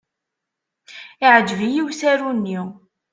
[1.21, 2.59] Yeɛjeb-iyi usaru-nni.